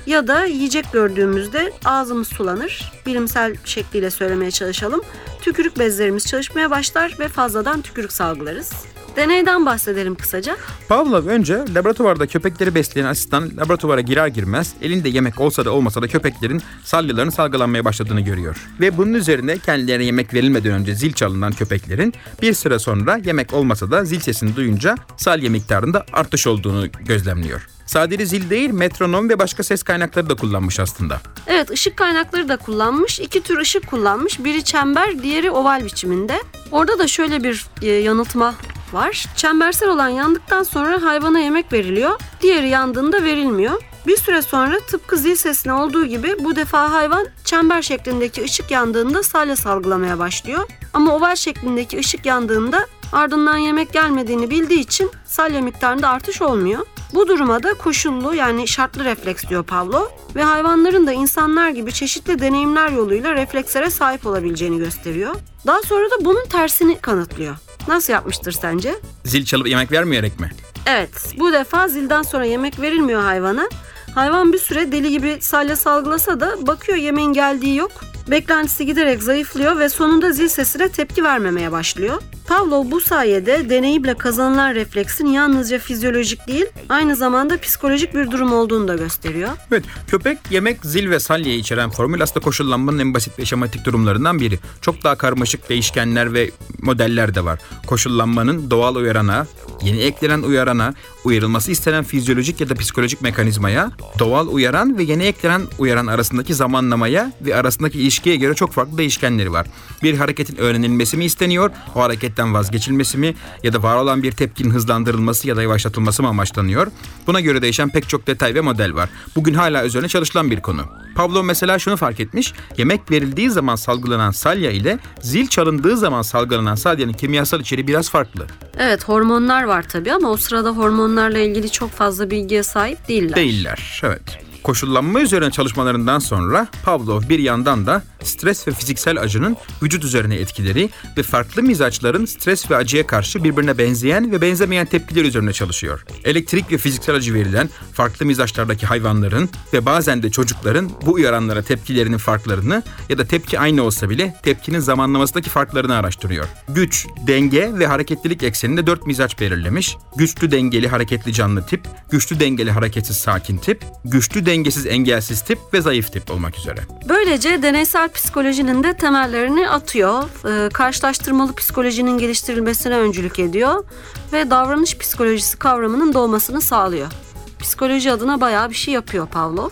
[0.06, 2.92] ya da yiyecek gördüğümüzde ağzımız sulanır.
[3.06, 5.00] Bilimsel şekliyle söylemeye çalışalım.
[5.42, 8.72] Tükürük bezlerimiz çalışmaya başlar ve fazladan tükürük salgılarız.
[9.18, 10.56] Deneyden bahsedelim kısaca.
[10.88, 16.08] Pavlov önce laboratuvarda köpekleri besleyen asistan laboratuvara girer girmez elinde yemek olsa da olmasa da
[16.08, 18.56] köpeklerin salyalarının salgılanmaya başladığını görüyor.
[18.80, 23.90] Ve bunun üzerine kendilerine yemek verilmeden önce zil çalınan köpeklerin bir süre sonra yemek olmasa
[23.90, 27.68] da zil sesini duyunca salya miktarında artış olduğunu gözlemliyor.
[27.86, 31.20] Sadece zil değil metronom ve başka ses kaynakları da kullanmış aslında.
[31.46, 33.20] Evet ışık kaynakları da kullanmış.
[33.20, 34.44] İki tür ışık kullanmış.
[34.44, 36.42] Biri çember, diğeri oval biçiminde.
[36.70, 38.54] Orada da şöyle bir e, yanıltma
[38.94, 39.26] var.
[39.36, 42.20] Çembersel olan yandıktan sonra hayvana yemek veriliyor.
[42.40, 43.82] Diğeri yandığında verilmiyor.
[44.06, 49.22] Bir süre sonra tıpkı zil sesine olduğu gibi bu defa hayvan çember şeklindeki ışık yandığında
[49.22, 50.68] salya salgılamaya başlıyor.
[50.94, 56.86] Ama oval şeklindeki ışık yandığında ardından yemek gelmediğini bildiği için salya miktarında artış olmuyor.
[57.14, 62.38] Bu duruma da koşullu yani şartlı refleks diyor Pavlov ve hayvanların da insanlar gibi çeşitli
[62.38, 65.34] deneyimler yoluyla reflekslere sahip olabileceğini gösteriyor.
[65.66, 67.56] Daha sonra da bunun tersini kanıtlıyor.
[67.88, 68.94] Nasıl yapmıştır sence?
[69.24, 70.50] Zil çalıp yemek vermeyerek mi?
[70.86, 73.68] Evet, bu defa zilden sonra yemek verilmiyor hayvana.
[74.14, 77.90] Hayvan bir süre deli gibi salya salgılasa da bakıyor yemeğin geldiği yok.
[78.30, 82.22] Beklentisi giderek zayıflıyor ve sonunda zil sesine tepki vermemeye başlıyor.
[82.48, 88.88] Pavlov bu sayede deneyiple kazanılan refleksin yalnızca fizyolojik değil, aynı zamanda psikolojik bir durum olduğunu
[88.88, 89.50] da gösteriyor.
[89.72, 94.40] Evet, köpek, yemek, zil ve salya içeren formül aslında koşullanmanın en basit ve şematik durumlarından
[94.40, 94.58] biri.
[94.80, 96.50] Çok daha karmaşık değişkenler ve
[96.82, 97.60] modeller de var.
[97.86, 99.46] Koşullanmanın doğal uyarana,
[99.82, 100.94] yeni eklenen uyarana,
[101.28, 107.32] uyarılması istenen fizyolojik ya da psikolojik mekanizmaya, doğal uyaran ve yeni eklenen uyaran arasındaki zamanlamaya
[107.42, 109.66] ve arasındaki ilişkiye göre çok farklı değişkenleri var.
[110.02, 114.70] Bir hareketin öğrenilmesi mi isteniyor, o hareketten vazgeçilmesi mi ya da var olan bir tepkinin
[114.70, 116.86] hızlandırılması ya da yavaşlatılması mı amaçlanıyor?
[117.26, 119.10] Buna göre değişen pek çok detay ve model var.
[119.36, 120.82] Bugün hala üzerine çalışılan bir konu.
[121.14, 122.52] Pavlov mesela şunu fark etmiş.
[122.76, 128.46] Yemek verildiği zaman salgılanan salya ile zil çalındığı zaman salgılanan salyanın kimyasal içeriği biraz farklı.
[128.78, 130.70] Evet hormonlar var tabii ama o sırada
[131.18, 133.36] hormonlarla ilgili çok fazla bilgiye sahip değiller.
[133.36, 134.47] Değiller, evet.
[134.62, 140.90] Koşullanma üzerine çalışmalarından sonra Pavlov bir yandan da stres ve fiziksel acının vücut üzerine etkileri
[141.16, 146.04] ve farklı mizaçların stres ve acıya karşı birbirine benzeyen ve benzemeyen tepkiler üzerine çalışıyor.
[146.24, 152.18] Elektrik ve fiziksel acı verilen farklı mizaçlardaki hayvanların ve bazen de çocukların bu uyaranlara tepkilerinin
[152.18, 156.46] farklarını ya da tepki aynı olsa bile tepkinin zamanlamasındaki farklarını araştırıyor.
[156.68, 159.96] Güç, denge ve hareketlilik ekseninde dört mizaç belirlemiş.
[160.16, 161.80] Güçlü dengeli hareketli canlı tip,
[162.10, 166.80] güçlü dengeli hareketsiz sakin tip, güçlü dengesiz engelsiz tip ve zayıf tip olmak üzere.
[167.08, 170.24] Böylece deneysel psikolojinin de temellerini atıyor.
[170.24, 173.84] Ee, karşılaştırmalı psikolojinin geliştirilmesine öncülük ediyor
[174.32, 177.12] ve davranış psikolojisi kavramının doğmasını sağlıyor.
[177.58, 179.70] Psikoloji adına bayağı bir şey yapıyor Pavlov.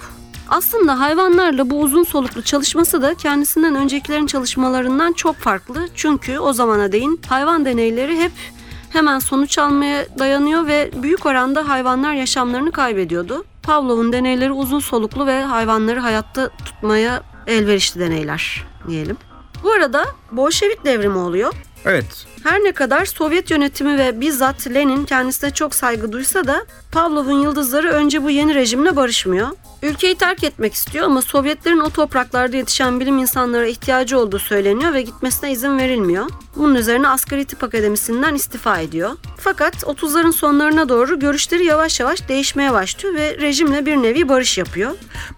[0.49, 5.89] Aslında hayvanlarla bu uzun soluklu çalışması da kendisinden öncekilerin çalışmalarından çok farklı.
[5.95, 8.33] Çünkü o zamana değin hayvan deneyleri hep
[8.91, 13.45] hemen sonuç almaya dayanıyor ve büyük oranda hayvanlar yaşamlarını kaybediyordu.
[13.67, 19.17] Pavlov'un deneyleri uzun soluklu ve hayvanları hayatta tutmaya elverişli deneyler diyelim.
[19.62, 21.53] Bu arada Bolşevik devrimi oluyor.
[21.85, 27.42] Evet, Her ne kadar Sovyet yönetimi ve bizzat Lenin kendisine çok saygı duysa da Pavlov'un
[27.42, 29.49] yıldızları önce bu yeni rejimle barışmıyor.
[29.82, 35.03] Ülkeyi terk etmek istiyor ama Sovyetlerin o topraklarda yetişen bilim insanlara ihtiyacı olduğu söyleniyor ve
[35.03, 36.26] gitmesine izin verilmiyor.
[36.57, 39.11] Bunun üzerine Asgari Tıp Akademisi'nden istifa ediyor.
[39.36, 44.90] Fakat 30'ların sonlarına doğru görüşleri yavaş yavaş değişmeye başlıyor ve rejimle bir nevi barış yapıyor.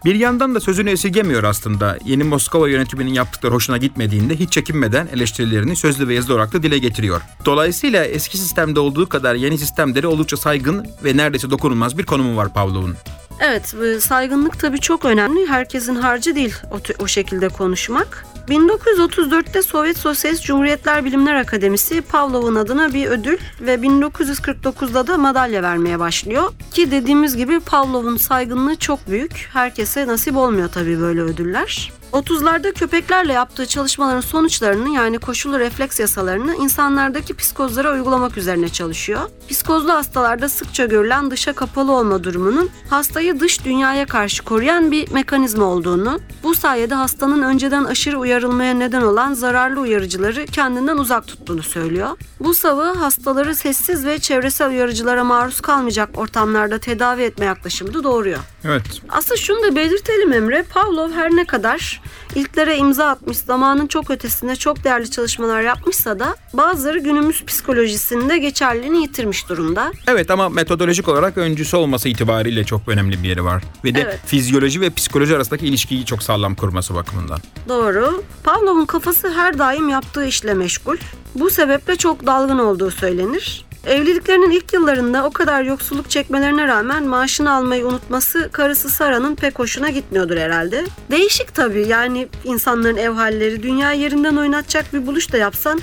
[0.04, 1.98] bir yandan da sözünü esirgemiyor aslında.
[2.04, 6.78] Yeni Moskova yönetiminin yaptıkları hoşuna gitmediğinde hiç çekinmeden eleştirilerini sözlü ve yazılı olarak da dile
[6.78, 6.97] getiriyor.
[7.44, 12.53] Dolayısıyla eski sistemde olduğu kadar yeni sistemleri oldukça saygın ve neredeyse dokunulmaz bir konumu var
[12.55, 12.96] Pavlov'un.
[13.40, 15.46] Evet, e, saygınlık tabii çok önemli.
[15.46, 18.26] Herkesin harcı değil o, o şekilde konuşmak.
[18.49, 25.99] 1934'te Sovyet Sosyalist Cumhuriyetler Bilimler Akademisi Pavlov'un adına bir ödül ve 1949'da da madalya vermeye
[25.99, 26.53] başlıyor.
[26.72, 29.49] Ki dediğimiz gibi Pavlov'un saygınlığı çok büyük.
[29.53, 31.92] Herkese nasip olmuyor tabii böyle ödüller.
[32.12, 39.20] 30'larda köpeklerle yaptığı çalışmaların sonuçlarını yani koşullu refleks yasalarını insanlardaki psikozlara uygulamak üzerine çalışıyor.
[39.50, 45.64] Psikozlu hastalarda sıkça görülen dışa kapalı olma durumunun hastayı dış dünyaya karşı koruyan bir mekanizma
[45.64, 52.09] olduğunu, bu sayede hastanın önceden aşırı uyarılmaya neden olan zararlı uyarıcıları kendinden uzak tuttuğunu söylüyor.
[52.40, 58.38] Bu savı hastaları sessiz ve çevresel uyarıcılara maruz kalmayacak ortamlarda tedavi etme yaklaşımını doğuruyor.
[58.64, 58.82] Evet.
[59.09, 60.62] Aslında şunu da belirtelim Emre.
[60.62, 61.97] Pavlov her ne kadar
[62.34, 69.02] ilklere imza atmış, zamanın çok ötesinde çok değerli çalışmalar yapmışsa da bazıları günümüz psikolojisinde geçerliliğini
[69.02, 69.92] yitirmiş durumda.
[70.06, 73.62] Evet ama metodolojik olarak öncüsü olması itibariyle çok önemli bir yeri var.
[73.84, 74.20] Ve de Evet.
[74.26, 77.38] fizyoloji ve psikoloji arasındaki ilişkiyi çok sağlam kurması bakımından.
[77.68, 78.22] Doğru.
[78.44, 80.96] Pavlov'un kafası her daim yaptığı işle meşgul.
[81.34, 83.64] Bu sebeple çok dalgın olduğu söylenir.
[83.87, 89.91] Evliliklerinin ilk yıllarında o kadar yoksulluk çekmelerine rağmen maaşını almayı unutması karısı Sara'nın pek hoşuna
[89.91, 90.85] gitmiyordur herhalde.
[91.11, 93.62] Değişik tabii yani insanların ev halleri.
[93.62, 95.81] Dünya yerinden oynatacak bir buluş da yapsan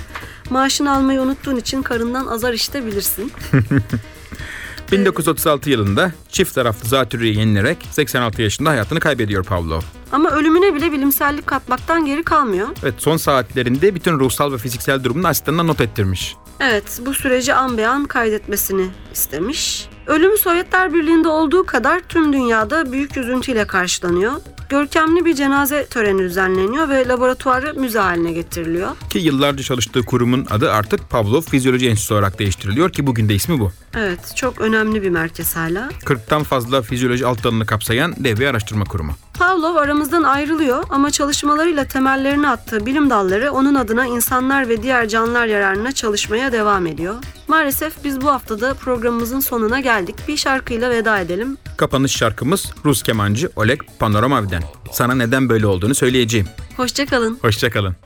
[0.50, 3.32] maaşını almayı unuttuğun için karından azar işitebilirsin.
[4.92, 9.80] 1936 yılında çift taraflı zatürreyi yenilerek 86 yaşında hayatını kaybediyor Pavlov.
[10.12, 12.68] Ama ölümüne bile bilimsellik katmaktan geri kalmıyor.
[12.82, 16.36] Evet son saatlerinde bütün ruhsal ve fiziksel durumunu asistanına not ettirmiş.
[16.60, 19.88] Evet, bu süreci an be an kaydetmesini istemiş.
[20.06, 24.32] Ölüm Sovyetler Birliği'nde olduğu kadar tüm dünyada büyük üzüntüyle karşılanıyor.
[24.68, 28.88] Görkemli bir cenaze töreni düzenleniyor ve laboratuvarı müze haline getiriliyor.
[29.10, 33.60] Ki yıllarca çalıştığı kurumun adı artık Pavlov Fizyoloji Enstitüsü olarak değiştiriliyor ki bugün de ismi
[33.60, 33.72] bu.
[33.96, 35.88] Evet, çok önemli bir merkez hala.
[36.04, 39.12] 40'tan fazla fizyoloji alt dalını kapsayan dev bir araştırma kurumu.
[39.38, 45.46] Pavlov aramızdan ayrılıyor ama çalışmalarıyla temellerini attığı bilim dalları onun adına insanlar ve diğer canlılar
[45.46, 47.14] yararına çalışmaya devam ediyor.
[47.48, 50.16] Maalesef biz bu haftada programımızın sonuna geldik.
[50.28, 51.56] Bir şarkıyla veda edelim.
[51.76, 54.62] Kapanış şarkımız Rus kemancı Oleg Panoramav'den.
[54.92, 56.48] Sana neden böyle olduğunu söyleyeceğim.
[56.76, 57.38] Hoşçakalın.
[57.42, 57.96] Hoşçakalın.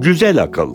[0.00, 0.74] Güzel akıl.